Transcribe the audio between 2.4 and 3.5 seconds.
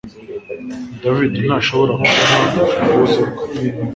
urufunguzo rwe